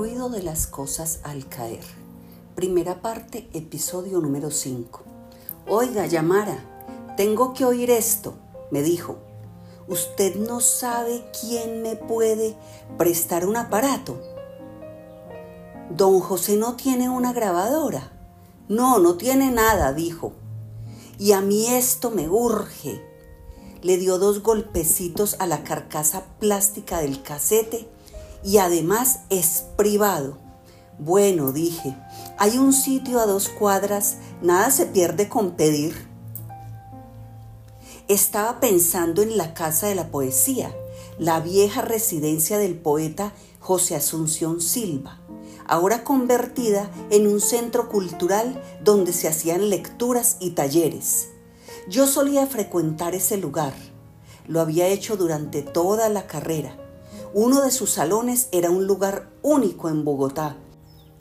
ruido 0.00 0.30
de 0.30 0.42
las 0.42 0.66
cosas 0.66 1.20
al 1.24 1.46
caer. 1.46 1.84
Primera 2.54 3.02
parte, 3.02 3.50
episodio 3.52 4.18
número 4.20 4.50
5. 4.50 5.02
Oiga, 5.68 6.06
Yamara, 6.06 6.64
tengo 7.18 7.52
que 7.52 7.66
oír 7.66 7.90
esto, 7.90 8.32
me 8.70 8.80
dijo. 8.80 9.18
¿Usted 9.88 10.36
no 10.36 10.60
sabe 10.60 11.22
quién 11.38 11.82
me 11.82 11.96
puede 11.96 12.56
prestar 12.96 13.44
un 13.44 13.58
aparato? 13.58 14.18
Don 15.90 16.18
José 16.20 16.56
no 16.56 16.76
tiene 16.76 17.10
una 17.10 17.34
grabadora. 17.34 18.10
No, 18.68 19.00
no 19.00 19.18
tiene 19.18 19.50
nada, 19.50 19.92
dijo. 19.92 20.32
Y 21.18 21.32
a 21.32 21.42
mí 21.42 21.66
esto 21.66 22.10
me 22.10 22.26
urge. 22.26 23.04
Le 23.82 23.98
dio 23.98 24.18
dos 24.18 24.42
golpecitos 24.42 25.36
a 25.40 25.46
la 25.46 25.62
carcasa 25.62 26.24
plástica 26.38 27.00
del 27.00 27.22
casete 27.22 27.86
y 28.42 28.58
además 28.58 29.20
es 29.30 29.64
privado. 29.76 30.38
Bueno, 30.98 31.52
dije, 31.52 31.96
hay 32.38 32.58
un 32.58 32.72
sitio 32.72 33.20
a 33.20 33.26
dos 33.26 33.48
cuadras, 33.48 34.16
nada 34.42 34.70
se 34.70 34.86
pierde 34.86 35.28
con 35.28 35.52
pedir. 35.52 36.08
Estaba 38.08 38.60
pensando 38.60 39.22
en 39.22 39.36
la 39.36 39.54
Casa 39.54 39.86
de 39.86 39.94
la 39.94 40.08
Poesía, 40.10 40.74
la 41.18 41.40
vieja 41.40 41.80
residencia 41.82 42.58
del 42.58 42.76
poeta 42.76 43.32
José 43.60 43.94
Asunción 43.94 44.60
Silva, 44.60 45.20
ahora 45.66 46.02
convertida 46.02 46.90
en 47.10 47.26
un 47.26 47.40
centro 47.40 47.88
cultural 47.88 48.60
donde 48.82 49.12
se 49.12 49.28
hacían 49.28 49.70
lecturas 49.70 50.36
y 50.40 50.50
talleres. 50.50 51.28
Yo 51.88 52.06
solía 52.06 52.46
frecuentar 52.46 53.14
ese 53.14 53.36
lugar, 53.36 53.74
lo 54.46 54.60
había 54.60 54.88
hecho 54.88 55.16
durante 55.16 55.62
toda 55.62 56.08
la 56.08 56.26
carrera 56.26 56.79
uno 57.32 57.62
de 57.62 57.70
sus 57.70 57.90
salones 57.90 58.48
era 58.50 58.70
un 58.70 58.86
lugar 58.86 59.30
único 59.42 59.88
en 59.88 60.04
Bogotá. 60.04 60.56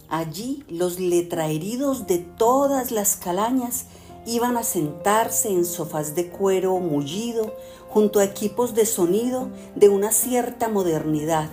Allí 0.09 0.63
los 0.67 0.99
letraheridos 0.99 2.07
de 2.07 2.17
todas 2.17 2.91
las 2.91 3.15
calañas 3.15 3.85
iban 4.25 4.57
a 4.57 4.63
sentarse 4.63 5.49
en 5.49 5.65
sofás 5.65 6.15
de 6.15 6.29
cuero 6.29 6.79
mullido 6.79 7.53
junto 7.89 8.19
a 8.19 8.23
equipos 8.23 8.73
de 8.73 8.85
sonido 8.85 9.49
de 9.75 9.89
una 9.89 10.11
cierta 10.11 10.67
modernidad 10.67 11.49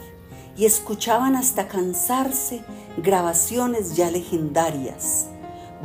y 0.57 0.65
escuchaban 0.65 1.37
hasta 1.37 1.69
cansarse 1.69 2.65
grabaciones 2.97 3.95
ya 3.95 4.11
legendarias. 4.11 5.27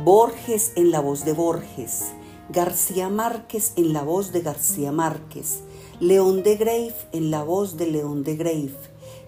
Borges 0.02 0.72
en 0.76 0.90
la 0.90 1.00
voz 1.00 1.26
de 1.26 1.34
Borges, 1.34 2.04
García 2.48 3.10
Márquez 3.10 3.74
en 3.76 3.92
la 3.92 4.02
voz 4.02 4.32
de 4.32 4.40
García 4.40 4.92
Márquez, 4.92 5.60
León 6.00 6.42
de 6.42 6.56
Grave 6.56 6.94
en 7.12 7.30
la 7.30 7.42
voz 7.42 7.76
de 7.76 7.86
León 7.86 8.24
de 8.24 8.36
Grave. 8.36 8.74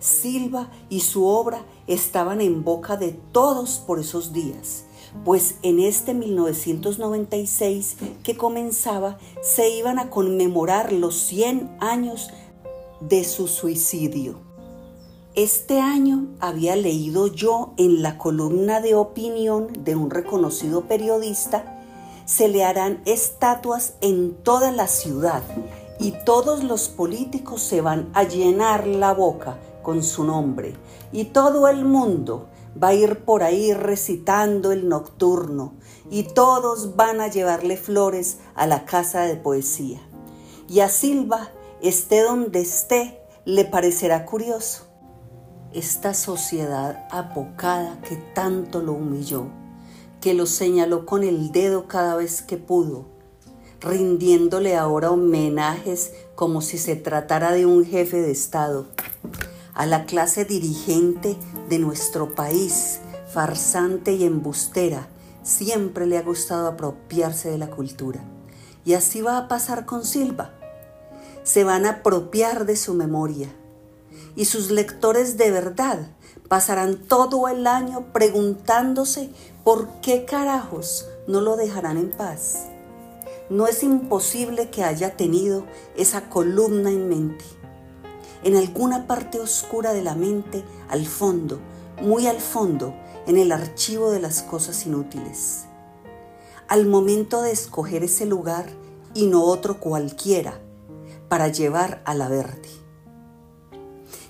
Silva 0.01 0.71
y 0.91 1.01
su 1.01 1.25
obra 1.27 1.65
estaban 1.87 2.41
en 2.41 2.65
boca 2.65 2.97
de 2.97 3.13
todos 3.33 3.79
por 3.79 3.99
esos 3.99 4.33
días, 4.33 4.85
pues 5.25 5.57
en 5.63 5.81
este 5.81 6.13
1996 6.15 7.97
que 8.23 8.37
comenzaba 8.37 9.19
se 9.43 9.71
iban 9.71 9.99
a 9.99 10.11
conmemorar 10.11 10.93
los 10.93 11.17
100 11.17 11.77
años 11.81 12.29
de 13.01 13.25
su 13.25 13.49
suicidio. 13.49 14.41
Este 15.35 15.81
año 15.81 16.29
había 16.39 16.77
leído 16.77 17.27
yo 17.29 17.73
en 17.77 18.03
la 18.03 18.19
columna 18.19 18.81
de 18.81 18.95
opinión 18.95 19.69
de 19.81 19.97
un 19.97 20.11
reconocido 20.11 20.83
periodista, 20.83 21.83
se 22.25 22.49
le 22.49 22.65
harán 22.65 23.03
estatuas 23.05 23.95
en 24.01 24.35
toda 24.35 24.71
la 24.71 24.87
ciudad 24.87 25.43
y 25.99 26.13
todos 26.25 26.65
los 26.65 26.89
políticos 26.89 27.63
se 27.63 27.81
van 27.81 28.11
a 28.15 28.25
llenar 28.25 28.87
la 28.87 29.13
boca 29.13 29.59
con 29.83 30.03
su 30.03 30.25
nombre 30.25 30.75
y 31.13 31.27
todo 31.27 31.69
el 31.69 31.85
mundo 31.85 32.49
va 32.83 32.89
a 32.89 32.95
ir 32.95 33.25
por 33.25 33.43
ahí 33.43 33.73
recitando 33.73 34.73
el 34.73 34.89
nocturno 34.89 35.75
y 36.11 36.25
todos 36.25 36.97
van 36.97 37.21
a 37.21 37.29
llevarle 37.29 37.77
flores 37.77 38.39
a 38.55 38.67
la 38.67 38.85
casa 38.85 39.23
de 39.23 39.37
poesía. 39.37 40.01
Y 40.69 40.81
a 40.81 40.89
Silva, 40.89 41.51
esté 41.83 42.23
donde 42.23 42.61
esté, 42.61 43.21
le 43.45 43.65
parecerá 43.65 44.25
curioso. 44.25 44.87
Esta 45.73 46.15
sociedad 46.15 47.07
apocada 47.11 48.01
que 48.03 48.17
tanto 48.17 48.81
lo 48.81 48.93
humilló, 48.93 49.47
que 50.21 50.35
lo 50.35 50.47
señaló 50.47 51.05
con 51.05 51.23
el 51.23 51.53
dedo 51.53 51.87
cada 51.87 52.17
vez 52.17 52.43
que 52.43 52.57
pudo, 52.57 53.14
rindiéndole 53.85 54.77
ahora 54.77 55.11
homenajes 55.11 56.13
como 56.35 56.63
si 56.63 56.79
se 56.79 56.97
tratara 56.97 57.53
de 57.53 57.67
un 57.67 57.85
jefe 57.85 58.21
de 58.21 58.31
Estado, 58.31 58.87
a 59.75 59.87
la 59.87 60.07
clase 60.07 60.45
dirigente 60.45 61.37
de 61.69 61.79
nuestro 61.79 62.35
país, 62.35 63.01
farsante 63.33 64.15
y 64.15 64.25
embustera, 64.25 65.09
siempre 65.43 66.07
le 66.07 66.17
ha 66.17 66.23
gustado 66.23 66.67
apropiarse 66.67 67.51
de 67.51 67.59
la 67.59 67.71
cultura. 67.71 68.25
Y 68.85 68.95
así 68.95 69.21
va 69.21 69.37
a 69.37 69.49
pasar 69.49 69.85
con 69.85 70.05
Silva. 70.05 70.53
Se 71.43 71.65
van 71.65 71.85
a 71.85 71.91
apropiar 71.91 72.65
de 72.65 72.77
su 72.77 72.95
memoria. 72.95 73.49
Y 74.37 74.47
sus 74.47 74.71
lectores 74.71 75.37
de 75.37 75.51
verdad 75.51 76.09
pasarán 76.49 76.97
todo 76.97 77.49
el 77.49 77.67
año 77.67 78.13
preguntándose 78.13 79.31
por 79.63 79.89
qué 80.01 80.25
carajos 80.25 81.07
no 81.27 81.41
lo 81.41 81.57
dejarán 81.57 81.99
en 81.99 82.11
paz 82.11 82.69
no 83.51 83.67
es 83.67 83.83
imposible 83.83 84.71
que 84.71 84.85
haya 84.85 85.17
tenido 85.17 85.65
esa 85.97 86.29
columna 86.29 86.91
en 86.91 87.09
mente. 87.09 87.45
En 88.43 88.57
alguna 88.57 89.07
parte 89.07 89.41
oscura 89.41 89.93
de 89.93 90.03
la 90.03 90.15
mente, 90.15 90.65
al 90.89 91.07
fondo, 91.07 91.61
muy 92.03 92.27
al 92.27 92.41
fondo, 92.41 92.95
en 93.27 93.39
el 93.39 93.53
archivo 93.53 94.11
de 94.11 94.21
las 94.21 94.43
cosas 94.43 94.87
inútiles. 94.87 95.65
Al 96.69 96.87
momento 96.87 97.43
de 97.43 97.53
escoger 97.53 98.05
ese 98.05 98.27
lugar 98.27 98.67
y 99.15 99.27
no 99.27 99.45
otro 99.45 99.81
cualquiera 99.81 100.61
para 101.29 101.49
llevar 101.49 102.03
a 102.05 102.15
la 102.15 102.29
verde. 102.29 102.69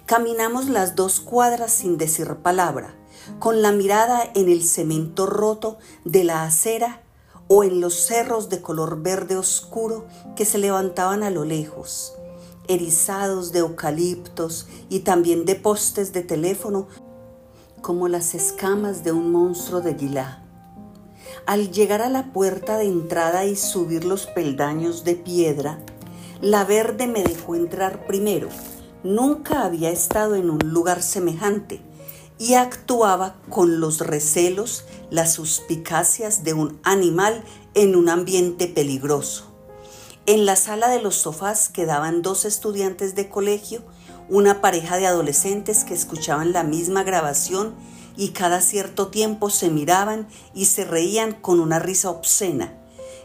Caminamos 0.07 0.69
las 0.69 0.97
dos 0.97 1.21
cuadras 1.21 1.73
sin 1.73 1.97
decir 1.97 2.37
palabra, 2.37 2.95
con 3.39 3.63
la 3.63 3.73
mirada 3.73 4.23
en 4.35 4.49
el 4.49 4.63
cemento 4.63 5.27
roto 5.27 5.79
de 6.05 6.25
la 6.25 6.45
acera 6.45 7.04
o 7.57 7.63
en 7.63 7.81
los 7.81 7.95
cerros 7.95 8.49
de 8.49 8.61
color 8.61 9.01
verde 9.01 9.37
oscuro 9.37 10.07
que 10.35 10.45
se 10.45 10.59
levantaban 10.59 11.23
a 11.23 11.31
lo 11.31 11.45
lejos, 11.45 12.17
erizados 12.67 13.53
de 13.53 13.61
eucaliptos 13.61 14.67
y 14.89 15.01
también 15.01 15.45
de 15.45 15.55
postes 15.55 16.13
de 16.13 16.23
teléfono 16.23 16.89
como 17.81 18.09
las 18.09 18.35
escamas 18.35 19.05
de 19.05 19.13
un 19.13 19.31
monstruo 19.31 19.81
de 19.83 19.95
guilá. 19.95 20.43
Al 21.47 21.71
llegar 21.71 22.03
a 22.03 22.09
la 22.09 22.33
puerta 22.33 22.77
de 22.77 22.87
entrada 22.87 23.45
y 23.45 23.55
subir 23.55 24.05
los 24.05 24.27
peldaños 24.27 25.05
de 25.05 25.15
piedra, 25.15 25.79
la 26.41 26.65
verde 26.65 27.07
me 27.07 27.23
dejó 27.23 27.55
entrar 27.55 28.05
primero. 28.09 28.49
Nunca 29.05 29.65
había 29.65 29.91
estado 29.91 30.35
en 30.35 30.51
un 30.51 30.59
lugar 30.59 31.03
semejante 31.03 31.81
y 32.45 32.57
actuaba 32.57 33.37
con 33.49 33.81
los 33.81 34.01
recelos, 34.01 34.85
las 35.09 35.33
suspicacias 35.33 36.45
de 36.45 36.53
un 36.53 36.79
animal 36.83 37.43
en 37.73 37.97
un 37.97 38.11
ambiente 38.11 38.67
peligroso. 38.67 39.51
En 40.27 40.45
la 40.45 40.55
sala 40.55 40.89
de 40.89 41.01
los 41.01 41.15
sofás 41.15 41.71
quedaban 41.71 42.21
dos 42.21 42.45
estudiantes 42.45 43.15
de 43.15 43.31
colegio, 43.31 43.81
una 44.29 44.61
pareja 44.61 44.99
de 44.99 45.07
adolescentes 45.07 45.85
que 45.85 45.95
escuchaban 45.95 46.53
la 46.53 46.65
misma 46.65 47.03
grabación 47.03 47.75
y 48.15 48.31
cada 48.31 48.61
cierto 48.61 49.09
tiempo 49.09 49.49
se 49.49 49.71
miraban 49.71 50.29
y 50.53 50.67
se 50.67 50.85
reían 50.85 51.33
con 51.33 51.61
una 51.61 51.79
risa 51.79 52.11
obscena, 52.11 52.75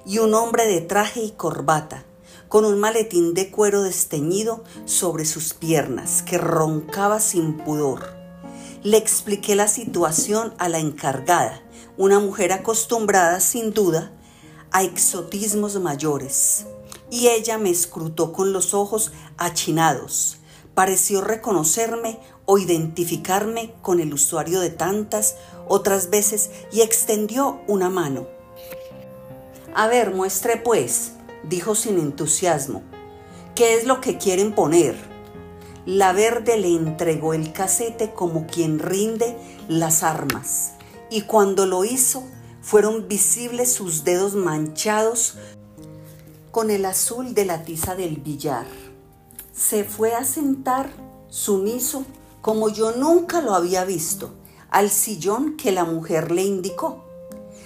y 0.05 0.19
un 0.19 0.33
hombre 0.33 0.65
de 0.65 0.79
traje 0.79 1.21
y 1.21 1.31
corbata, 1.31 2.05
con 2.47 2.63
un 2.63 2.79
maletín 2.79 3.33
de 3.33 3.51
cuero 3.51 3.83
desteñido 3.83 4.63
sobre 4.85 5.25
sus 5.25 5.53
piernas, 5.53 6.21
que 6.21 6.37
roncaba 6.37 7.19
sin 7.19 7.57
pudor. 7.57 8.18
Le 8.81 8.95
expliqué 8.95 9.57
la 9.57 9.67
situación 9.67 10.53
a 10.57 10.69
la 10.69 10.79
encargada, 10.79 11.61
una 11.97 12.19
mujer 12.19 12.53
acostumbrada 12.53 13.41
sin 13.41 13.73
duda 13.73 14.13
a 14.71 14.83
exotismos 14.83 15.77
mayores, 15.81 16.65
y 17.11 17.27
ella 17.27 17.57
me 17.57 17.71
escrutó 17.71 18.31
con 18.31 18.53
los 18.53 18.73
ojos 18.73 19.11
achinados. 19.37 20.37
Pareció 20.75 21.19
reconocerme 21.19 22.21
o 22.45 22.57
identificarme 22.57 23.73
con 23.81 23.99
el 23.99 24.13
usuario 24.13 24.61
de 24.61 24.69
tantas 24.69 25.35
otras 25.67 26.09
veces 26.09 26.49
y 26.71 26.79
extendió 26.79 27.59
una 27.67 27.89
mano. 27.89 28.27
A 29.75 29.87
ver, 29.87 30.15
muestre 30.15 30.55
pues, 30.55 31.11
dijo 31.43 31.75
sin 31.75 31.99
entusiasmo, 31.99 32.81
¿qué 33.55 33.75
es 33.75 33.85
lo 33.85 33.99
que 33.99 34.17
quieren 34.17 34.55
poner? 34.55 35.08
La 35.89 36.13
verde 36.13 36.55
le 36.59 36.75
entregó 36.75 37.33
el 37.33 37.51
casete 37.51 38.13
como 38.13 38.45
quien 38.45 38.77
rinde 38.77 39.35
las 39.67 40.03
armas, 40.03 40.73
y 41.09 41.21
cuando 41.21 41.65
lo 41.65 41.83
hizo 41.83 42.21
fueron 42.61 43.07
visibles 43.07 43.73
sus 43.73 44.03
dedos 44.03 44.35
manchados 44.35 45.33
con 46.51 46.69
el 46.69 46.85
azul 46.85 47.33
de 47.33 47.45
la 47.45 47.63
tiza 47.63 47.95
del 47.95 48.17
billar. 48.17 48.67
Se 49.51 49.83
fue 49.83 50.13
a 50.13 50.25
sentar 50.25 50.91
sumiso 51.27 52.05
como 52.41 52.69
yo 52.69 52.91
nunca 52.91 53.41
lo 53.41 53.55
había 53.55 53.83
visto, 53.83 54.35
al 54.69 54.91
sillón 54.91 55.57
que 55.57 55.71
la 55.71 55.85
mujer 55.85 56.29
le 56.29 56.43
indicó. 56.43 57.03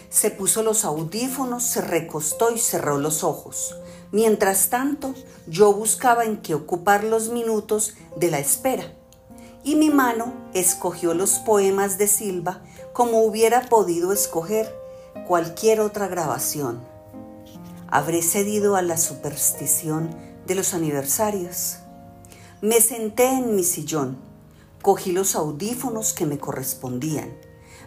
Se 0.09 0.31
puso 0.31 0.63
los 0.63 0.85
audífonos, 0.85 1.61
se 1.63 1.81
recostó 1.81 2.51
y 2.51 2.57
cerró 2.57 2.99
los 2.99 3.25
ojos. 3.25 3.75
Mientras 4.13 4.69
tanto, 4.69 5.13
yo 5.47 5.73
buscaba 5.73 6.23
en 6.23 6.37
qué 6.37 6.55
ocupar 6.55 7.03
los 7.03 7.27
minutos 7.27 7.95
de 8.15 8.31
la 8.31 8.39
espera. 8.39 8.93
Y 9.65 9.75
mi 9.75 9.89
mano 9.89 10.33
escogió 10.53 11.13
los 11.13 11.39
poemas 11.39 11.97
de 11.97 12.07
Silva 12.07 12.61
como 12.93 13.23
hubiera 13.23 13.67
podido 13.67 14.13
escoger 14.13 14.73
cualquier 15.27 15.81
otra 15.81 16.07
grabación. 16.07 16.79
Habré 17.89 18.21
cedido 18.21 18.77
a 18.77 18.81
la 18.81 18.97
superstición 18.97 20.15
de 20.47 20.55
los 20.55 20.73
aniversarios. 20.73 21.79
Me 22.61 22.79
senté 22.79 23.27
en 23.27 23.55
mi 23.57 23.65
sillón, 23.65 24.17
cogí 24.81 25.11
los 25.11 25.35
audífonos 25.35 26.13
que 26.13 26.25
me 26.25 26.37
correspondían 26.37 27.33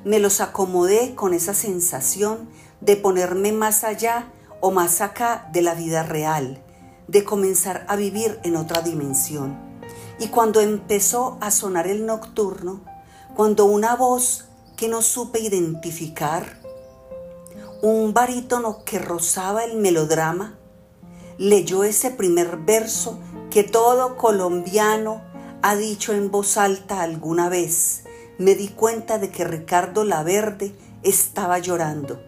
me 0.06 0.20
los 0.20 0.40
acomodé 0.40 1.16
con 1.16 1.34
esa 1.34 1.52
sensación 1.52 2.48
de 2.80 2.94
ponerme 2.94 3.50
más 3.50 3.82
allá 3.82 4.32
o 4.60 4.70
más 4.70 5.00
acá 5.00 5.48
de 5.52 5.62
la 5.62 5.74
vida 5.74 6.02
real, 6.02 6.62
de 7.08 7.24
comenzar 7.24 7.84
a 7.88 7.96
vivir 7.96 8.38
en 8.42 8.56
otra 8.56 8.82
dimensión. 8.82 9.56
Y 10.18 10.28
cuando 10.28 10.60
empezó 10.60 11.38
a 11.40 11.50
sonar 11.50 11.86
el 11.86 12.06
nocturno, 12.06 12.82
cuando 13.34 13.66
una 13.66 13.96
voz 13.96 14.46
que 14.76 14.88
no 14.88 15.02
supe 15.02 15.40
identificar, 15.40 16.60
un 17.82 18.14
barítono 18.14 18.84
que 18.84 18.98
rozaba 18.98 19.64
el 19.64 19.76
melodrama, 19.76 20.58
leyó 21.38 21.84
ese 21.84 22.10
primer 22.10 22.56
verso 22.58 23.18
que 23.50 23.62
todo 23.62 24.16
colombiano 24.16 25.22
ha 25.62 25.76
dicho 25.76 26.12
en 26.12 26.30
voz 26.30 26.56
alta 26.56 27.02
alguna 27.02 27.48
vez, 27.48 28.04
me 28.38 28.54
di 28.54 28.68
cuenta 28.68 29.18
de 29.18 29.30
que 29.30 29.44
Ricardo 29.44 30.04
Laverde 30.04 30.74
estaba 31.02 31.58
llorando. 31.58 32.25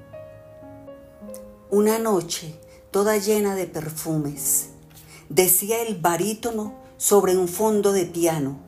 Una 1.70 1.98
noche 1.98 2.58
toda 2.90 3.18
llena 3.18 3.54
de 3.54 3.66
perfumes, 3.66 4.68
decía 5.28 5.82
el 5.82 5.96
barítono 5.96 6.74
sobre 6.96 7.36
un 7.36 7.46
fondo 7.48 7.92
de 7.92 8.06
piano, 8.06 8.58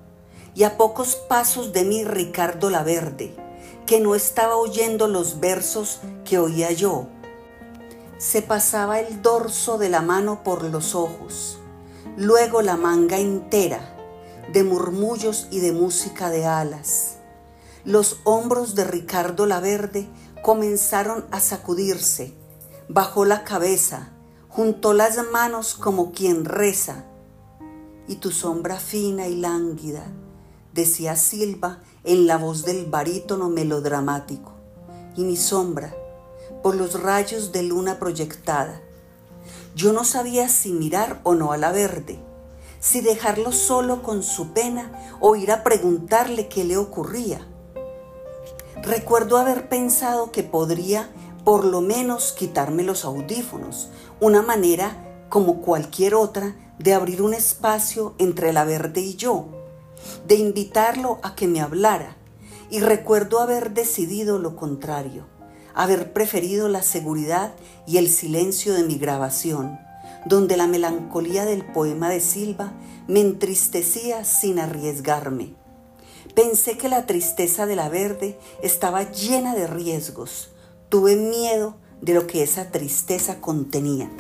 y 0.55 0.65
a 0.65 0.77
pocos 0.77 1.17
pasos 1.17 1.73
de 1.73 1.85
mí 1.85 2.05
Ricardo 2.05 2.69
Laverde, 2.69 3.35
que 3.87 4.01
no 4.01 4.15
estaba 4.15 4.57
oyendo 4.57 5.09
los 5.09 5.41
versos 5.41 6.01
que 6.25 6.39
oía 6.39 6.73
yo. 6.73 7.07
Se 8.19 8.43
pasaba 8.43 9.01
el 9.01 9.23
dorso 9.23 9.79
de 9.79 9.89
la 9.89 10.03
mano 10.03 10.43
por 10.43 10.63
los 10.65 10.95
ojos, 10.95 11.59
luego 12.17 12.61
la 12.61 12.77
manga 12.77 13.19
entera, 13.19 13.97
de 14.53 14.63
murmullos 14.63 15.49
y 15.51 15.61
de 15.61 15.73
música 15.73 16.29
de 16.29 16.45
alas 16.45 17.17
los 17.85 18.21
hombros 18.25 18.75
de 18.75 18.85
Ricardo 18.85 19.47
Laverde 19.47 20.09
comenzaron 20.43 21.25
a 21.31 21.41
sacudirse. 21.41 22.35
Bajó 22.93 23.25
la 23.25 23.45
cabeza, 23.45 24.09
juntó 24.49 24.95
las 24.95 25.17
manos 25.31 25.75
como 25.75 26.11
quien 26.11 26.45
reza. 26.45 27.05
Y 28.09 28.17
tu 28.17 28.33
sombra 28.33 28.81
fina 28.81 29.29
y 29.29 29.37
lánguida, 29.37 30.09
decía 30.75 31.15
Silva 31.15 31.79
en 32.03 32.27
la 32.27 32.37
voz 32.37 32.65
del 32.65 32.87
barítono 32.87 33.49
melodramático. 33.49 34.51
Y 35.15 35.23
mi 35.23 35.37
sombra, 35.37 35.95
por 36.65 36.75
los 36.75 37.01
rayos 37.01 37.53
de 37.53 37.63
luna 37.63 38.01
proyectada. 38.01 38.81
Yo 39.77 39.93
no 39.93 40.03
sabía 40.03 40.49
si 40.49 40.73
mirar 40.73 41.21
o 41.23 41.37
no 41.37 41.53
a 41.53 41.59
la 41.59 41.71
verde, 41.71 42.19
si 42.81 43.03
dejarlo 43.03 43.53
solo 43.53 44.03
con 44.03 44.25
su 44.25 44.49
pena 44.49 44.91
o 45.21 45.37
ir 45.37 45.53
a 45.53 45.63
preguntarle 45.63 46.49
qué 46.49 46.65
le 46.65 46.77
ocurría. 46.77 47.47
Recuerdo 48.83 49.37
haber 49.37 49.69
pensado 49.69 50.33
que 50.33 50.43
podría 50.43 51.09
por 51.45 51.65
lo 51.65 51.81
menos 51.81 52.33
quitarme 52.33 52.83
los 52.83 53.05
audífonos, 53.05 53.89
una 54.21 54.43
manera 54.43 55.27
como 55.29 55.61
cualquier 55.61 56.15
otra 56.15 56.57
de 56.79 56.95
abrir 56.95 57.23
un 57.23 57.35
espacio 57.35 58.15
entre 58.19 58.53
la 58.53 58.65
verde 58.65 59.01
y 59.01 59.15
yo, 59.15 59.49
de 60.27 60.37
invitarlo 60.37 61.19
a 61.23 61.35
que 61.35 61.47
me 61.47 61.61
hablara, 61.61 62.17
y 62.71 62.81
recuerdo 62.81 63.41
haber 63.41 63.73
decidido 63.73 64.39
lo 64.39 64.57
contrario, 64.57 65.27
haber 65.75 66.13
preferido 66.13 66.69
la 66.69 66.83
seguridad 66.83 67.55
y 67.87 67.99
el 67.99 68.09
silencio 68.09 68.75
de 68.75 68.85
mi 68.85 68.99
grabación, 68.99 69.79
donde 70.27 70.57
la 70.57 70.67
melancolía 70.67 71.45
del 71.45 71.65
poema 71.65 72.09
de 72.09 72.21
Silva 72.21 72.73
me 73.09 73.21
entristecía 73.21 74.25
sin 74.25 74.59
arriesgarme 74.59 75.61
Pensé 76.35 76.79
que 76.79 76.89
la 76.89 77.07
tristeza 77.07 77.67
de 77.67 77.77
la 77.77 77.89
verde 77.89 78.39
estaba 78.63 79.11
llena 79.11 79.55
de 79.55 79.67
riesgos. 79.67 80.50
Tuve 80.91 81.15
miedo 81.15 81.77
de 82.03 82.15
lo 82.15 82.27
que 82.27 82.43
esa 82.43 82.73
tristeza 82.73 83.41
contenía. 83.41 84.11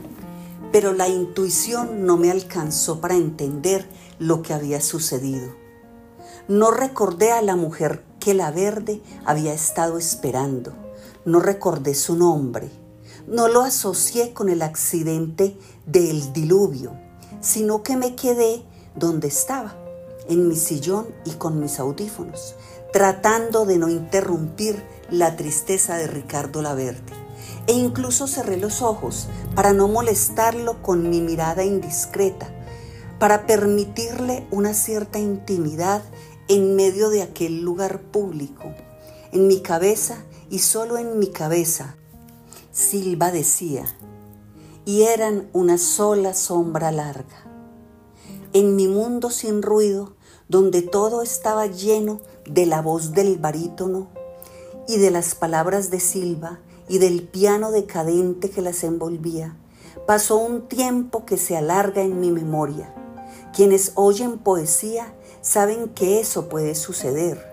Pero 0.70 0.92
la 0.92 1.08
intuición 1.08 2.06
no 2.06 2.16
me 2.16 2.30
alcanzó 2.30 3.00
para 3.00 3.16
entender 3.16 3.88
lo 4.20 4.42
que 4.42 4.54
había 4.54 4.80
sucedido. 4.80 5.52
No 6.46 6.70
recordé 6.70 7.32
a 7.32 7.42
la 7.42 7.56
mujer 7.56 8.04
que 8.20 8.34
la 8.34 8.52
verde 8.52 9.02
había 9.24 9.52
estado 9.52 9.98
esperando. 9.98 10.72
No 11.24 11.40
recordé 11.40 11.94
su 11.94 12.14
nombre. 12.14 12.70
No 13.26 13.48
lo 13.48 13.62
asocié 13.62 14.32
con 14.32 14.48
el 14.48 14.62
accidente 14.62 15.58
del 15.86 16.32
diluvio, 16.32 16.92
sino 17.40 17.82
que 17.82 17.96
me 17.96 18.14
quedé 18.14 18.62
donde 18.94 19.26
estaba 19.26 19.79
en 20.30 20.48
mi 20.48 20.56
sillón 20.56 21.08
y 21.24 21.32
con 21.32 21.60
mis 21.60 21.78
audífonos, 21.78 22.54
tratando 22.92 23.66
de 23.66 23.78
no 23.78 23.88
interrumpir 23.88 24.82
la 25.10 25.36
tristeza 25.36 25.96
de 25.96 26.06
Ricardo 26.06 26.62
Laverde. 26.62 27.12
E 27.66 27.72
incluso 27.72 28.26
cerré 28.26 28.56
los 28.56 28.80
ojos 28.80 29.28
para 29.54 29.72
no 29.72 29.88
molestarlo 29.88 30.82
con 30.82 31.10
mi 31.10 31.20
mirada 31.20 31.64
indiscreta, 31.64 32.48
para 33.18 33.46
permitirle 33.46 34.46
una 34.50 34.72
cierta 34.72 35.18
intimidad 35.18 36.02
en 36.48 36.74
medio 36.74 37.10
de 37.10 37.22
aquel 37.22 37.62
lugar 37.62 38.00
público. 38.00 38.72
En 39.32 39.46
mi 39.46 39.60
cabeza 39.60 40.24
y 40.48 40.60
solo 40.60 40.96
en 40.96 41.18
mi 41.18 41.28
cabeza, 41.28 41.96
Silva 42.72 43.30
decía, 43.30 43.84
y 44.84 45.02
eran 45.02 45.48
una 45.52 45.76
sola 45.76 46.34
sombra 46.34 46.92
larga. 46.92 47.46
En 48.52 48.74
mi 48.74 48.88
mundo 48.88 49.30
sin 49.30 49.62
ruido 49.62 50.16
donde 50.50 50.82
todo 50.82 51.22
estaba 51.22 51.68
lleno 51.68 52.20
de 52.44 52.66
la 52.66 52.82
voz 52.82 53.12
del 53.12 53.38
barítono 53.38 54.08
y 54.88 54.98
de 54.98 55.12
las 55.12 55.36
palabras 55.36 55.90
de 55.90 56.00
Silva 56.00 56.58
y 56.88 56.98
del 56.98 57.22
piano 57.22 57.70
decadente 57.70 58.50
que 58.50 58.60
las 58.60 58.82
envolvía, 58.82 59.56
pasó 60.08 60.38
un 60.38 60.62
tiempo 60.62 61.24
que 61.24 61.36
se 61.36 61.56
alarga 61.56 62.02
en 62.02 62.18
mi 62.18 62.32
memoria. 62.32 62.92
Quienes 63.54 63.92
oyen 63.94 64.38
poesía 64.38 65.14
saben 65.40 65.88
que 65.90 66.18
eso 66.18 66.48
puede 66.48 66.74
suceder. 66.74 67.46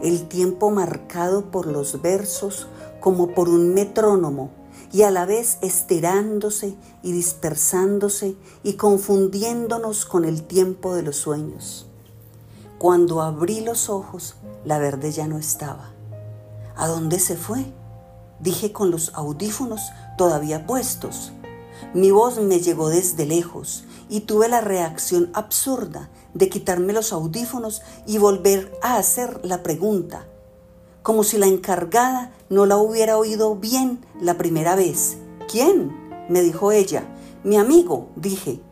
El 0.00 0.26
tiempo 0.26 0.70
marcado 0.70 1.50
por 1.50 1.66
los 1.66 2.00
versos 2.00 2.68
como 3.00 3.34
por 3.34 3.50
un 3.50 3.74
metrónomo 3.74 4.50
y 4.92 5.02
a 5.02 5.10
la 5.10 5.26
vez 5.26 5.58
estirándose 5.60 6.74
y 7.02 7.12
dispersándose 7.12 8.34
y 8.62 8.74
confundiéndonos 8.74 10.06
con 10.06 10.24
el 10.24 10.42
tiempo 10.42 10.94
de 10.94 11.02
los 11.02 11.16
sueños. 11.16 11.89
Cuando 12.80 13.20
abrí 13.20 13.60
los 13.60 13.90
ojos, 13.90 14.36
la 14.64 14.78
verde 14.78 15.12
ya 15.12 15.26
no 15.26 15.36
estaba. 15.36 15.90
¿A 16.76 16.88
dónde 16.88 17.18
se 17.18 17.36
fue? 17.36 17.66
Dije 18.38 18.72
con 18.72 18.90
los 18.90 19.12
audífonos 19.14 19.82
todavía 20.16 20.66
puestos. 20.66 21.30
Mi 21.92 22.10
voz 22.10 22.40
me 22.40 22.60
llegó 22.60 22.88
desde 22.88 23.26
lejos 23.26 23.84
y 24.08 24.20
tuve 24.20 24.48
la 24.48 24.62
reacción 24.62 25.30
absurda 25.34 26.08
de 26.32 26.48
quitarme 26.48 26.94
los 26.94 27.12
audífonos 27.12 27.82
y 28.06 28.16
volver 28.16 28.72
a 28.80 28.96
hacer 28.96 29.40
la 29.44 29.62
pregunta, 29.62 30.24
como 31.02 31.22
si 31.22 31.36
la 31.36 31.48
encargada 31.48 32.32
no 32.48 32.64
la 32.64 32.78
hubiera 32.78 33.18
oído 33.18 33.56
bien 33.56 34.06
la 34.22 34.38
primera 34.38 34.74
vez. 34.74 35.18
¿Quién? 35.52 35.94
me 36.30 36.40
dijo 36.40 36.72
ella. 36.72 37.04
Mi 37.44 37.58
amigo, 37.58 38.08
dije 38.16 38.62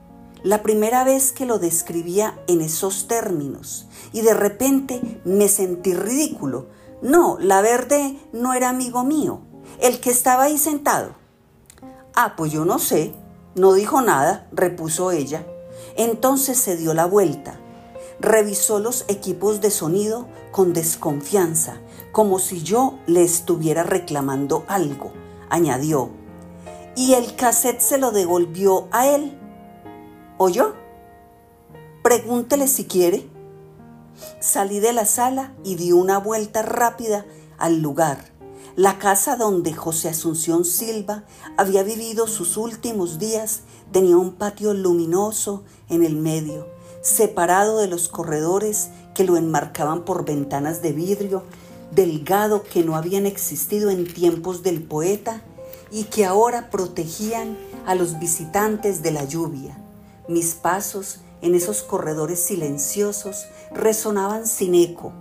la 0.44 0.62
primera 0.62 1.02
vez 1.02 1.32
que 1.32 1.46
lo 1.46 1.58
describía 1.58 2.38
en 2.46 2.60
esos 2.60 3.08
términos 3.08 3.86
y 4.12 4.22
de 4.22 4.34
repente 4.34 5.20
me 5.24 5.48
sentí 5.48 5.94
ridículo. 5.94 6.66
No, 7.02 7.38
la 7.40 7.60
verde 7.60 8.18
no 8.32 8.54
era 8.54 8.68
amigo 8.68 9.04
mío, 9.04 9.40
el 9.80 10.00
que 10.00 10.10
estaba 10.10 10.44
ahí 10.44 10.58
sentado. 10.58 11.14
Ah, 12.14 12.34
pues 12.36 12.52
yo 12.52 12.64
no 12.64 12.78
sé, 12.78 13.14
no 13.54 13.72
dijo 13.72 14.00
nada, 14.00 14.48
repuso 14.52 15.12
ella. 15.12 15.46
Entonces 15.96 16.58
se 16.58 16.76
dio 16.76 16.94
la 16.94 17.06
vuelta, 17.06 17.60
revisó 18.20 18.78
los 18.78 19.04
equipos 19.08 19.60
de 19.60 19.70
sonido 19.70 20.26
con 20.50 20.72
desconfianza, 20.72 21.80
como 22.12 22.38
si 22.38 22.62
yo 22.62 22.98
le 23.06 23.22
estuviera 23.22 23.82
reclamando 23.82 24.64
algo, 24.68 25.12
añadió. 25.48 26.10
Y 26.96 27.14
el 27.14 27.36
cassette 27.36 27.80
se 27.80 27.98
lo 27.98 28.10
devolvió 28.10 28.88
a 28.90 29.06
él 29.06 29.38
¿O 30.38 30.48
yo? 30.48 30.72
Pregúntele 32.02 32.68
si 32.68 32.84
quiere. 32.84 33.28
Salí 34.40 34.80
de 34.80 34.92
la 34.92 35.04
sala 35.04 35.54
y 35.64 35.76
di 35.76 35.92
una 35.92 36.18
vuelta 36.18 36.62
rápida 36.62 37.26
al 37.58 37.80
lugar. 37.80 38.32
La 38.76 38.98
casa 38.98 39.36
donde 39.36 39.72
José 39.72 40.08
Asunción 40.08 40.64
Silva 40.64 41.24
había 41.56 41.82
vivido 41.82 42.28
sus 42.28 42.56
últimos 42.56 43.18
días 43.18 43.62
tenía 43.92 44.16
un 44.16 44.32
patio 44.32 44.74
luminoso 44.74 45.64
en 45.88 46.04
el 46.04 46.16
medio, 46.16 46.66
separado 47.00 47.78
de 47.78 47.88
los 47.88 48.08
corredores 48.08 48.88
que 49.14 49.24
lo 49.24 49.36
enmarcaban 49.36 50.04
por 50.04 50.24
ventanas 50.24 50.82
de 50.82 50.92
vidrio, 50.92 51.42
delgado 51.90 52.62
que 52.62 52.84
no 52.84 52.96
habían 52.96 53.26
existido 53.26 53.90
en 53.90 54.06
tiempos 54.12 54.62
del 54.62 54.82
poeta 54.82 55.42
y 55.90 56.04
que 56.04 56.26
ahora 56.26 56.70
protegían 56.70 57.56
a 57.86 57.94
los 57.94 58.18
visitantes 58.18 59.02
de 59.02 59.10
la 59.10 59.24
lluvia. 59.24 59.78
Mis 60.28 60.54
pasos 60.54 61.20
en 61.40 61.54
esos 61.54 61.82
corredores 61.82 62.42
silenciosos 62.42 63.46
resonaban 63.72 64.46
sin 64.46 64.74
eco. 64.74 65.12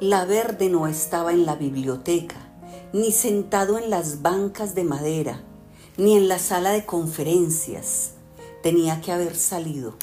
La 0.00 0.24
verde 0.24 0.68
no 0.70 0.86
estaba 0.86 1.32
en 1.32 1.44
la 1.44 1.56
biblioteca, 1.56 2.36
ni 2.92 3.12
sentado 3.12 3.78
en 3.78 3.90
las 3.90 4.22
bancas 4.22 4.74
de 4.74 4.84
madera, 4.84 5.42
ni 5.96 6.16
en 6.16 6.28
la 6.28 6.38
sala 6.38 6.70
de 6.70 6.86
conferencias. 6.86 8.12
Tenía 8.62 9.00
que 9.00 9.12
haber 9.12 9.36
salido. 9.36 9.94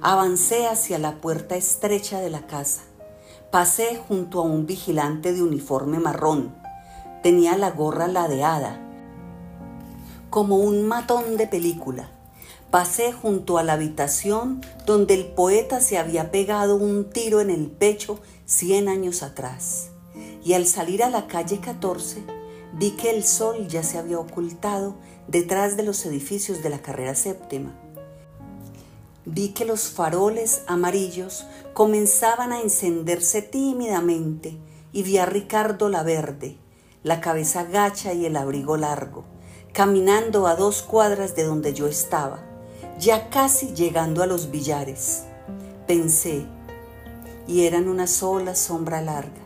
Avancé 0.00 0.66
hacia 0.66 0.98
la 0.98 1.20
puerta 1.20 1.56
estrecha 1.56 2.20
de 2.20 2.30
la 2.30 2.46
casa. 2.46 2.82
Pasé 3.50 4.00
junto 4.08 4.40
a 4.40 4.44
un 4.44 4.66
vigilante 4.66 5.32
de 5.32 5.42
uniforme 5.42 5.98
marrón. 5.98 6.54
Tenía 7.22 7.56
la 7.56 7.70
gorra 7.70 8.06
ladeada, 8.06 8.80
como 10.30 10.56
un 10.56 10.86
matón 10.86 11.36
de 11.36 11.46
película 11.46 12.13
pasé 12.74 13.12
junto 13.12 13.56
a 13.56 13.62
la 13.62 13.74
habitación 13.74 14.60
donde 14.84 15.14
el 15.14 15.26
poeta 15.26 15.80
se 15.80 15.96
había 15.96 16.32
pegado 16.32 16.74
un 16.74 17.08
tiro 17.08 17.40
en 17.40 17.48
el 17.50 17.70
pecho 17.70 18.18
cien 18.46 18.88
años 18.88 19.22
atrás. 19.22 19.90
Y 20.44 20.54
al 20.54 20.66
salir 20.66 21.04
a 21.04 21.08
la 21.08 21.28
calle 21.28 21.60
14, 21.60 22.24
vi 22.72 22.90
que 22.96 23.10
el 23.10 23.22
sol 23.22 23.68
ya 23.68 23.84
se 23.84 23.96
había 23.96 24.18
ocultado 24.18 24.96
detrás 25.28 25.76
de 25.76 25.84
los 25.84 26.04
edificios 26.04 26.64
de 26.64 26.70
la 26.70 26.82
carrera 26.82 27.14
séptima. 27.14 27.78
Vi 29.24 29.50
que 29.50 29.64
los 29.64 29.90
faroles 29.90 30.62
amarillos 30.66 31.46
comenzaban 31.74 32.50
a 32.50 32.60
encenderse 32.60 33.40
tímidamente 33.40 34.58
y 34.92 35.04
vi 35.04 35.18
a 35.18 35.26
Ricardo 35.26 35.88
la 35.88 36.02
Verde, 36.02 36.56
la 37.04 37.20
cabeza 37.20 37.62
gacha 37.62 38.14
y 38.14 38.26
el 38.26 38.34
abrigo 38.34 38.76
largo, 38.76 39.22
caminando 39.72 40.48
a 40.48 40.56
dos 40.56 40.82
cuadras 40.82 41.36
de 41.36 41.44
donde 41.44 41.72
yo 41.72 41.86
estaba 41.86 42.52
ya 42.98 43.28
casi 43.30 43.74
llegando 43.74 44.22
a 44.22 44.26
los 44.26 44.50
billares, 44.50 45.24
pensé, 45.86 46.46
y 47.46 47.66
eran 47.66 47.88
una 47.88 48.06
sola 48.06 48.54
sombra 48.54 49.00
larga. 49.00 49.42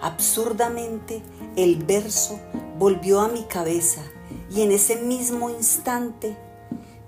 Absurdamente 0.00 1.22
el 1.56 1.82
verso 1.84 2.38
volvió 2.78 3.20
a 3.20 3.28
mi 3.28 3.44
cabeza 3.44 4.02
y 4.50 4.62
en 4.62 4.72
ese 4.72 4.96
mismo 4.96 5.50
instante 5.50 6.36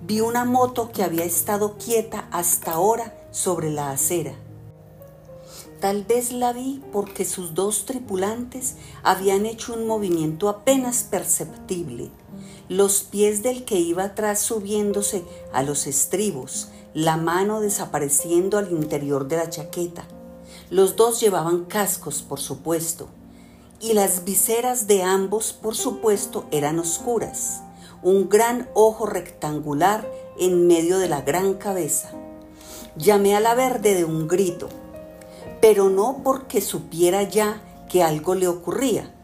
vi 0.00 0.20
una 0.20 0.44
moto 0.44 0.90
que 0.92 1.02
había 1.02 1.24
estado 1.24 1.76
quieta 1.76 2.26
hasta 2.30 2.72
ahora 2.72 3.14
sobre 3.30 3.70
la 3.70 3.90
acera. 3.90 4.34
Tal 5.80 6.04
vez 6.04 6.32
la 6.32 6.52
vi 6.52 6.82
porque 6.92 7.24
sus 7.24 7.54
dos 7.54 7.84
tripulantes 7.84 8.76
habían 9.02 9.46
hecho 9.46 9.74
un 9.74 9.86
movimiento 9.86 10.48
apenas 10.48 11.02
perceptible 11.02 12.10
los 12.68 13.02
pies 13.02 13.42
del 13.42 13.64
que 13.64 13.78
iba 13.78 14.04
atrás 14.04 14.40
subiéndose 14.40 15.24
a 15.52 15.62
los 15.62 15.86
estribos, 15.86 16.68
la 16.94 17.16
mano 17.16 17.60
desapareciendo 17.60 18.58
al 18.58 18.72
interior 18.72 19.28
de 19.28 19.36
la 19.36 19.48
chaqueta. 19.48 20.06
Los 20.70 20.96
dos 20.96 21.20
llevaban 21.20 21.64
cascos, 21.66 22.22
por 22.22 22.40
supuesto, 22.40 23.08
y 23.80 23.92
las 23.92 24.24
viseras 24.24 24.88
de 24.88 25.04
ambos, 25.04 25.52
por 25.52 25.76
supuesto, 25.76 26.46
eran 26.50 26.78
oscuras. 26.80 27.60
Un 28.02 28.28
gran 28.28 28.68
ojo 28.74 29.06
rectangular 29.06 30.10
en 30.38 30.66
medio 30.66 30.98
de 30.98 31.08
la 31.08 31.20
gran 31.20 31.54
cabeza. 31.54 32.10
Llamé 32.96 33.36
a 33.36 33.40
la 33.40 33.54
verde 33.54 33.94
de 33.94 34.04
un 34.04 34.26
grito, 34.26 34.68
pero 35.60 35.88
no 35.88 36.22
porque 36.22 36.60
supiera 36.60 37.22
ya 37.22 37.62
que 37.88 38.02
algo 38.02 38.34
le 38.34 38.48
ocurría, 38.48 39.14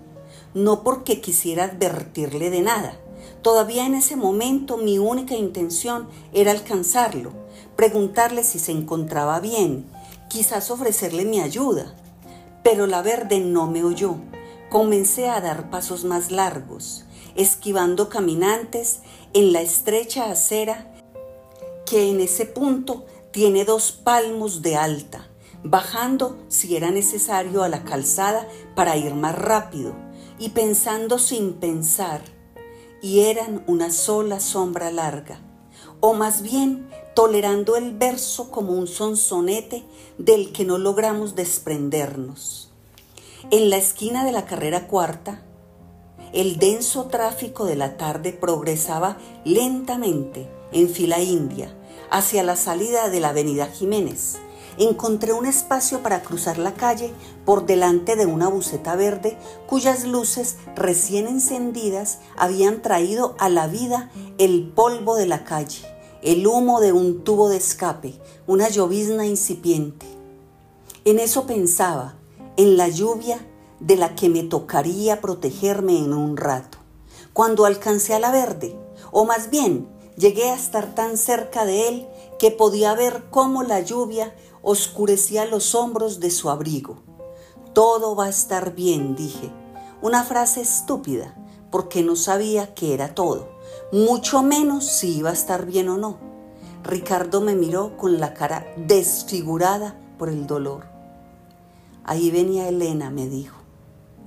no 0.55 0.83
porque 0.83 1.21
quisiera 1.21 1.65
advertirle 1.65 2.51
de 2.51 2.61
nada, 2.61 2.99
Todavía 3.43 3.87
en 3.87 3.95
ese 3.95 4.15
momento 4.15 4.77
mi 4.77 4.99
única 4.99 5.35
intención 5.35 6.09
era 6.33 6.53
alcanzarlo, 6.53 7.33
preguntarle 7.75 8.45
si 8.45 8.61
se 8.61 8.71
encontraba 8.71 9.41
bien, 9.41 9.85
quizás 10.29 10.71
ofrecerle 10.71 11.25
mi 11.25 11.41
ayuda. 11.41 11.93
Pero 12.63 12.87
la 12.87 13.03
verde 13.03 13.41
no 13.41 13.67
me 13.67 13.83
oyó. 13.83 14.15
Comencé 14.71 15.29
a 15.29 15.41
dar 15.41 15.71
pasos 15.71 16.05
más 16.05 16.31
largos, 16.31 17.05
esquivando 17.35 18.09
caminantes 18.09 19.01
en 19.35 19.53
la 19.53 19.61
estrecha 19.61 20.31
acera 20.31 20.89
que 21.85 22.11
en 22.11 22.21
ese 22.21 22.47
punto 22.47 23.05
tiene 23.33 23.65
dos 23.65 23.91
palmos 23.91 24.63
de 24.63 24.77
alta, 24.77 25.29
bajando 25.65 26.39
si 26.49 26.77
era 26.77 26.91
necesario 26.91 27.63
a 27.63 27.69
la 27.69 27.85
calzada 27.85 28.49
para 28.75 28.97
ir 28.97 29.15
más 29.15 29.37
rápido 29.37 29.95
y 30.39 30.51
pensando 30.51 31.19
sin 31.19 31.55
pensar 31.55 32.23
y 33.01 33.21
eran 33.21 33.65
una 33.67 33.91
sola 33.91 34.41
sombra 34.41 34.91
larga, 34.91 35.41
o 36.01 36.15
más 36.15 36.43
bien 36.43 36.89
tolerando 37.15 37.77
el 37.77 37.97
verso 37.97 38.51
como 38.51 38.73
un 38.73 38.87
sonsonete 38.87 39.85
del 40.19 40.53
que 40.53 40.65
no 40.65 40.79
logramos 40.79 41.35
desprendernos. 41.35 42.71
En 43.51 43.71
la 43.71 43.77
esquina 43.77 44.25
de 44.25 44.33
la 44.33 44.47
carrera 44.47 44.87
cuarta, 44.87 45.43
el 46.33 46.59
denso 46.59 47.07
tráfico 47.07 47.67
de 47.67 47.77
la 47.77 47.97
tarde 47.97 48.33
progresaba 48.33 49.19
lentamente 49.45 50.49
en 50.73 50.89
fila 50.89 51.21
india 51.21 51.77
hacia 52.11 52.43
la 52.43 52.57
salida 52.57 53.11
de 53.11 53.21
la 53.21 53.31
avenida 53.31 53.67
Jiménez 53.67 54.39
encontré 54.85 55.33
un 55.33 55.47
espacio 55.47 56.03
para 56.03 56.23
cruzar 56.23 56.59
la 56.59 56.75
calle 56.75 57.13
por 57.45 57.67
delante 57.67 58.17
de 58.17 58.27
una 58.27 58.49
buceta 58.49 58.97
verde 58.97 59.37
cuyas 59.67 60.05
luces 60.05 60.57
recién 60.75 61.27
encendidas 61.27 62.19
habían 62.37 62.83
traído 62.83 63.35
a 63.39 63.49
la 63.49 63.67
vida 63.67 64.11
el 64.39 64.69
polvo 64.75 65.17
de 65.17 65.27
la 65.27 65.45
calle, 65.45 65.85
el 66.23 66.47
humo 66.47 66.81
de 66.81 66.93
un 66.93 67.23
tubo 67.25 67.49
de 67.49 67.57
escape, 67.57 68.15
una 68.47 68.69
llovizna 68.69 69.27
incipiente. 69.27 70.07
En 71.05 71.19
eso 71.19 71.47
pensaba, 71.47 72.15
en 72.57 72.77
la 72.77 72.89
lluvia 72.89 73.47
de 73.81 73.97
la 73.97 74.15
que 74.15 74.29
me 74.29 74.43
tocaría 74.43 75.21
protegerme 75.21 75.99
en 75.99 76.15
un 76.15 76.37
rato. 76.37 76.79
Cuando 77.33 77.65
alcancé 77.65 78.15
a 78.15 78.21
la 78.21 78.31
verde, 78.31 78.77
o 79.11 79.25
más 79.25 79.51
bien 79.51 79.89
llegué 80.17 80.51
a 80.51 80.55
estar 80.55 80.95
tan 80.95 81.17
cerca 81.17 81.65
de 81.65 81.89
él 81.89 82.07
que 82.39 82.51
podía 82.51 82.95
ver 82.95 83.25
cómo 83.31 83.63
la 83.63 83.81
lluvia 83.81 84.35
oscurecía 84.63 85.45
los 85.45 85.75
hombros 85.75 86.21
de 86.21 86.31
su 86.31 86.49
abrigo. 86.49 86.99
Todo 87.73 88.15
va 88.15 88.27
a 88.27 88.31
estar 88.31 88.75
bien, 88.75 89.17
dije. 89.17 89.53
Una 90.01 90.25
frase 90.25 90.61
estúpida, 90.61 91.37
porque 91.71 92.03
no 92.03 92.17
sabía 92.17 92.75
que 92.75 92.95
era 92.95 93.15
todo, 93.15 93.49
mucho 93.93 94.43
menos 94.43 94.85
si 94.85 95.19
iba 95.19 95.31
a 95.31 95.35
estar 95.35 95.67
bien 95.67 95.89
o 95.89 95.97
no. 95.97 96.19
Ricardo 96.85 97.41
me 97.41 97.55
miró 97.55 97.97
con 97.97 98.19
la 98.19 98.35
cara 98.35 98.67
desfigurada 98.77 99.97
por 100.19 100.29
el 100.29 100.47
dolor. 100.47 100.87
Ahí 102.05 102.31
venía 102.31 102.69
Elena, 102.69 103.11
me 103.11 103.29
dijo. 103.29 103.57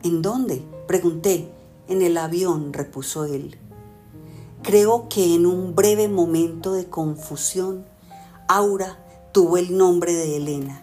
¿En 0.03 0.21
dónde? 0.21 0.63
Pregunté. 0.87 1.51
En 1.87 2.01
el 2.01 2.17
avión, 2.17 2.73
repuso 2.73 3.25
él. 3.25 3.59
Creo 4.63 5.07
que 5.09 5.35
en 5.35 5.45
un 5.45 5.75
breve 5.75 6.07
momento 6.07 6.73
de 6.73 6.89
confusión, 6.89 7.85
Aura 8.47 9.04
tuvo 9.35 9.57
el 9.57 9.77
nombre 9.77 10.13
de 10.13 10.37
Elena, 10.37 10.79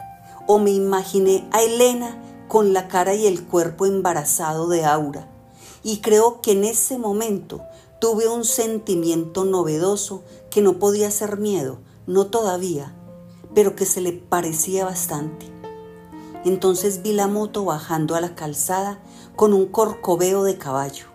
o 0.47 0.59
me 0.59 0.73
imaginé 0.73 1.49
a 1.53 1.63
Elena 1.63 2.23
con 2.49 2.75
la 2.75 2.87
cara 2.87 3.15
y 3.15 3.27
el 3.27 3.47
cuerpo 3.47 3.87
embarazado 3.87 4.69
de 4.69 4.85
Aura, 4.85 5.27
y 5.83 6.03
creo 6.03 6.43
que 6.43 6.53
en 6.53 6.65
ese 6.65 6.99
momento 6.99 7.63
tuve 7.99 8.29
un 8.29 8.45
sentimiento 8.45 9.47
novedoso 9.47 10.23
que 10.51 10.61
no 10.61 10.79
podía 10.79 11.11
ser 11.11 11.39
miedo, 11.39 11.79
no 12.07 12.27
todavía, 12.27 12.95
pero 13.55 13.75
que 13.75 13.87
se 13.87 14.03
le 14.03 14.13
parecía 14.13 14.85
bastante. 14.85 15.47
Entonces 16.45 17.01
vi 17.01 17.15
la 17.15 17.29
moto 17.29 17.65
bajando 17.65 18.17
a 18.17 18.21
la 18.21 18.35
calzada 18.35 19.03
con 19.35 19.55
un 19.55 19.65
corcoveo 19.65 20.45
de 20.45 20.59
caballo. 20.59 21.07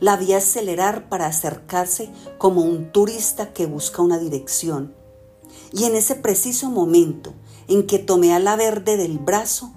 La 0.00 0.16
vi 0.16 0.32
acelerar 0.32 1.08
para 1.08 1.26
acercarse 1.26 2.10
como 2.38 2.62
un 2.62 2.90
turista 2.90 3.52
que 3.52 3.66
busca 3.66 4.02
una 4.02 4.18
dirección 4.18 4.98
y 5.72 5.84
en 5.84 5.94
ese 5.94 6.14
preciso 6.14 6.70
momento 6.70 7.32
en 7.68 7.86
que 7.86 7.98
tomé 7.98 8.34
a 8.34 8.38
la 8.38 8.56
verde 8.56 8.96
del 8.96 9.18
brazo, 9.18 9.72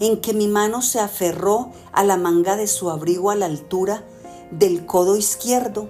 en 0.00 0.20
que 0.20 0.32
mi 0.32 0.48
mano 0.48 0.82
se 0.82 1.00
aferró 1.00 1.72
a 1.92 2.04
la 2.04 2.16
manga 2.16 2.56
de 2.56 2.66
su 2.66 2.90
abrigo 2.90 3.30
a 3.30 3.36
la 3.36 3.46
altura 3.46 4.04
del 4.50 4.86
codo 4.86 5.16
izquierdo, 5.16 5.88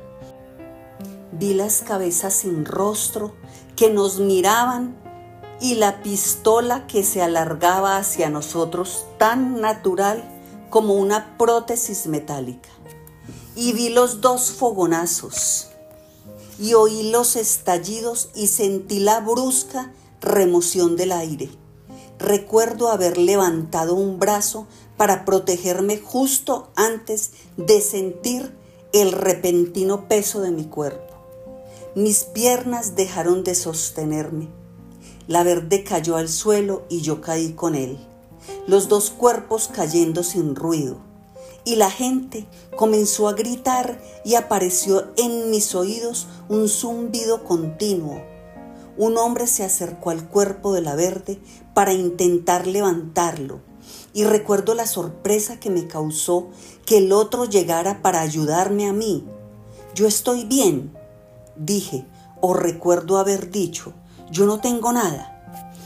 vi 1.33 1.55
las 1.55 1.83
cabezas 1.83 2.35
sin 2.35 2.65
rostro 2.65 3.35
que 3.77 3.91
nos 3.91 4.19
miraban 4.19 4.97
y 5.61 5.75
la 5.75 6.03
pistola 6.03 6.87
que 6.87 7.03
se 7.03 7.23
alargaba 7.23 7.97
hacia 7.97 8.31
nosotros 8.31 9.07
tan 9.19 9.61
natural 9.61 10.23
como 10.71 10.95
una 10.95 11.37
prótesis 11.37 12.07
metálica. 12.07 12.69
Y 13.57 13.73
vi 13.73 13.89
los 13.89 14.21
dos 14.21 14.53
fogonazos 14.53 15.69
y 16.59 16.75
oí 16.75 17.11
los 17.11 17.37
estallidos 17.37 18.31
y 18.35 18.49
sentí 18.49 19.01
la 19.01 19.21
brusca 19.21 19.93
remoción 20.21 20.97
del 20.97 21.13
aire. 21.13 21.51
Recuerdo 22.19 22.89
haber 22.89 23.17
levantado 23.17 23.95
un 23.95 24.19
brazo 24.19 24.67
para 24.97 25.25
protegerme 25.25 25.99
justo 25.99 26.69
antes 26.75 27.31
de 27.57 27.81
sentir 27.81 28.53
el 28.93 29.13
repentino 29.13 30.09
peso 30.09 30.41
de 30.41 30.51
mi 30.51 30.65
cuerpo. 30.65 31.15
Mis 31.95 32.25
piernas 32.25 32.97
dejaron 32.97 33.45
de 33.45 33.55
sostenerme. 33.55 34.49
La 35.29 35.45
verde 35.45 35.85
cayó 35.85 36.17
al 36.17 36.29
suelo 36.29 36.85
y 36.89 37.03
yo 37.03 37.21
caí 37.21 37.53
con 37.53 37.75
él, 37.75 37.99
los 38.67 38.89
dos 38.89 39.11
cuerpos 39.11 39.69
cayendo 39.73 40.23
sin 40.23 40.55
ruido. 40.57 41.08
Y 41.69 41.77
la 41.77 41.91
gente 41.91 42.49
comenzó 42.79 43.29
a 43.29 43.35
gritar 43.35 44.01
y 44.25 44.37
apareció 44.37 45.13
en 45.19 45.51
mis 45.51 45.75
oídos 45.75 46.27
un 46.49 46.67
zumbido 46.67 47.45
continuo. 47.45 48.23
Un 48.97 49.19
hombre 49.19 49.47
se 49.47 49.65
acercó 49.65 50.09
al 50.09 50.31
cuerpo 50.31 50.73
de 50.73 50.81
la 50.81 50.95
verde 50.95 51.39
para 51.75 51.93
intentar 51.93 52.67
levantarlo 52.67 53.61
y 54.15 54.25
recuerdo 54.25 54.75
la 54.75 54.87
sorpresa 54.87 55.61
que 55.61 55.69
me 55.69 55.87
causó 55.87 56.49
que 56.87 56.97
el 56.97 57.13
otro 57.13 57.45
llegara 57.45 58.01
para 58.01 58.23
ayudarme 58.23 58.89
a 58.89 58.95
mí. 58.95 59.27
Yo 59.95 60.07
estoy 60.07 60.45
bien, 60.45 60.97
dije, 61.55 62.07
o 62.41 62.55
recuerdo 62.55 63.19
haber 63.19 63.51
dicho, 63.51 63.93
yo 64.31 64.47
no 64.47 64.63
tengo 64.63 64.91
nada. 64.91 65.77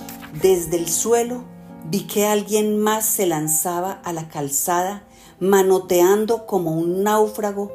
Desde 0.40 0.76
el 0.76 0.88
suelo 0.88 1.42
vi 1.90 2.06
que 2.06 2.24
alguien 2.24 2.78
más 2.78 3.04
se 3.04 3.26
lanzaba 3.26 4.00
a 4.04 4.12
la 4.12 4.28
calzada 4.28 5.08
manoteando 5.42 6.46
como 6.46 6.70
un 6.70 7.02
náufrago 7.02 7.72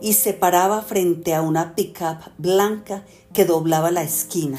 y 0.00 0.14
se 0.14 0.32
paraba 0.32 0.80
frente 0.80 1.34
a 1.34 1.42
una 1.42 1.74
pickup 1.74 2.32
blanca 2.38 3.04
que 3.34 3.44
doblaba 3.44 3.90
la 3.90 4.02
esquina. 4.02 4.58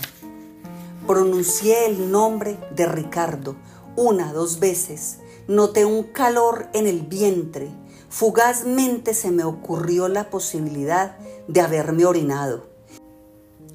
Pronuncié 1.08 1.88
el 1.88 2.12
nombre 2.12 2.60
de 2.76 2.86
Ricardo 2.86 3.56
una, 3.96 4.34
dos 4.34 4.60
veces. 4.60 5.18
Noté 5.48 5.84
un 5.84 6.04
calor 6.04 6.68
en 6.74 6.86
el 6.86 7.02
vientre. 7.02 7.70
Fugazmente 8.10 9.16
se 9.16 9.32
me 9.32 9.44
ocurrió 9.44 10.08
la 10.08 10.30
posibilidad 10.30 11.18
de 11.48 11.62
haberme 11.62 12.06
orinado 12.06 12.68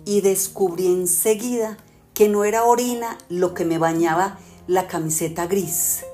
y 0.05 0.21
descubrí 0.21 0.87
enseguida 0.87 1.79
que 2.15 2.29
no 2.29 2.45
era 2.45 2.65
orina 2.65 3.19
lo 3.29 3.55
que 3.55 3.65
me 3.65 3.79
bañaba 3.79 4.39
la 4.69 4.87
camiseta 4.87 5.49
gris. 5.49 6.05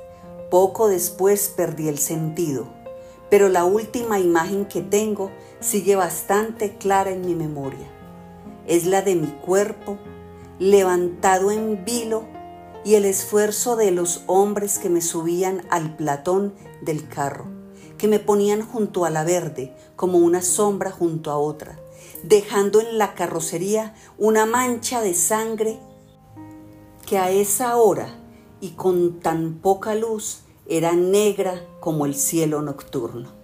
Poco 0.54 0.86
después 0.86 1.52
perdí 1.56 1.88
el 1.88 1.98
sentido, 1.98 2.68
pero 3.28 3.48
la 3.48 3.64
última 3.64 4.20
imagen 4.20 4.66
que 4.66 4.82
tengo 4.82 5.32
sigue 5.58 5.96
bastante 5.96 6.76
clara 6.76 7.10
en 7.10 7.22
mi 7.22 7.34
memoria. 7.34 7.88
Es 8.64 8.86
la 8.86 9.02
de 9.02 9.16
mi 9.16 9.26
cuerpo 9.26 9.98
levantado 10.60 11.50
en 11.50 11.84
vilo 11.84 12.22
y 12.84 12.94
el 12.94 13.04
esfuerzo 13.04 13.74
de 13.74 13.90
los 13.90 14.22
hombres 14.28 14.78
que 14.78 14.88
me 14.88 15.00
subían 15.00 15.66
al 15.70 15.96
platón 15.96 16.54
del 16.82 17.08
carro, 17.08 17.46
que 17.98 18.06
me 18.06 18.20
ponían 18.20 18.62
junto 18.62 19.04
a 19.04 19.10
la 19.10 19.24
verde 19.24 19.74
como 19.96 20.18
una 20.18 20.40
sombra 20.40 20.92
junto 20.92 21.32
a 21.32 21.36
otra 21.36 21.80
dejando 22.22 22.80
en 22.80 22.96
la 22.96 23.14
carrocería 23.14 23.96
una 24.18 24.46
mancha 24.46 25.00
de 25.00 25.14
sangre 25.14 25.80
que 27.04 27.18
a 27.18 27.32
esa 27.32 27.76
hora 27.76 28.20
y 28.60 28.70
con 28.70 29.18
tan 29.18 29.54
poca 29.54 29.96
luz 29.96 30.43
era 30.66 30.92
negra 30.92 31.66
como 31.80 32.06
el 32.06 32.14
cielo 32.14 32.62
nocturno. 32.62 33.43